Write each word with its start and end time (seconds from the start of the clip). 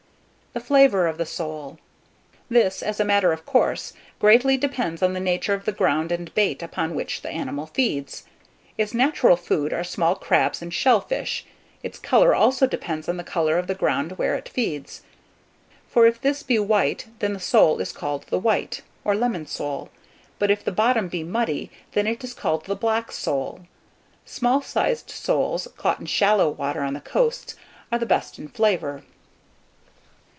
THE 0.53 0.59
FLAVOUR 0.59 1.07
OF 1.07 1.17
THE 1.17 1.25
SOLE. 1.25 1.77
This, 2.49 2.83
as 2.83 2.99
a 2.99 3.05
matter 3.05 3.31
of 3.31 3.45
course, 3.45 3.93
greatly 4.19 4.57
depends 4.57 5.01
on 5.01 5.13
the 5.13 5.21
nature 5.21 5.53
of 5.53 5.63
the 5.63 5.71
ground 5.71 6.11
and 6.11 6.33
bait 6.35 6.61
upon 6.61 6.93
which 6.93 7.21
the 7.21 7.29
animal 7.29 7.67
feeds. 7.67 8.25
Its 8.77 8.93
natural 8.93 9.37
food 9.37 9.71
are 9.71 9.85
small 9.85 10.13
crabs 10.17 10.61
and 10.61 10.73
shell 10.73 10.99
fish. 10.99 11.45
Its 11.83 11.97
colour 11.97 12.35
also 12.35 12.67
depends 12.67 13.07
on 13.07 13.15
the 13.15 13.23
colour 13.23 13.57
of 13.57 13.67
the 13.67 13.73
ground 13.75 14.17
where 14.17 14.35
it 14.35 14.49
feeds; 14.49 15.03
for 15.87 16.05
if 16.05 16.19
this 16.19 16.43
be 16.43 16.59
white, 16.59 17.07
then 17.19 17.31
the 17.31 17.39
sole 17.39 17.79
is 17.79 17.93
called 17.93 18.23
the 18.25 18.37
white, 18.37 18.81
or 19.05 19.15
lemon 19.15 19.47
sole; 19.47 19.89
but 20.37 20.51
if 20.51 20.65
the 20.65 20.71
bottom 20.73 21.07
be 21.07 21.23
muddy, 21.23 21.71
then 21.93 22.05
it 22.07 22.25
is 22.25 22.33
called 22.33 22.65
the 22.65 22.75
black 22.75 23.09
sole. 23.13 23.61
Small 24.25 24.61
sized 24.61 25.11
soles, 25.11 25.69
caught 25.77 26.01
in 26.01 26.07
shallow 26.07 26.49
water 26.49 26.81
on 26.81 26.93
the 26.93 26.99
coasts, 26.99 27.55
are 27.89 27.99
the 27.99 28.05
best 28.05 28.37
in 28.37 28.49
flavour. 28.49 29.05